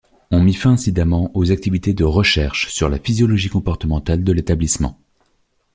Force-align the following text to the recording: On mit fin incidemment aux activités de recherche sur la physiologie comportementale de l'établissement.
On 0.31 0.39
mit 0.41 0.55
fin 0.55 0.71
incidemment 0.71 1.29
aux 1.35 1.51
activités 1.51 1.93
de 1.93 2.03
recherche 2.03 2.69
sur 2.73 2.89
la 2.89 2.97
physiologie 2.97 3.49
comportementale 3.49 4.23
de 4.23 4.31
l'établissement. 4.31 4.99